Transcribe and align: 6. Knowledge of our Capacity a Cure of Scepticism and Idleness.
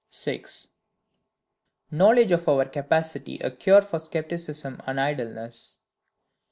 6. 0.09 0.69
Knowledge 1.91 2.31
of 2.31 2.49
our 2.49 2.65
Capacity 2.65 3.37
a 3.37 3.51
Cure 3.51 3.83
of 3.93 4.01
Scepticism 4.01 4.81
and 4.87 4.99
Idleness. 4.99 5.77